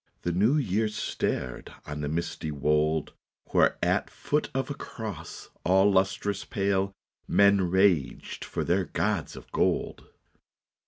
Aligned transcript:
"The 0.23 0.31
New 0.31 0.57
Year 0.57 0.87
stared 0.87 1.71
on 1.85 2.01
the 2.01 2.09
misty 2.09 2.49
wold, 2.49 3.13
Where 3.51 3.77
at 3.83 4.09
foot 4.09 4.49
of 4.51 4.71
a 4.71 4.73
cross 4.73 5.51
all 5.63 5.91
lustrous 5.91 6.43
pale 6.43 6.91
Men 7.27 7.69
raged 7.69 8.43
for 8.43 8.63
their 8.63 8.85
gods 8.85 9.35
of 9.35 9.51
gold. 9.51 10.05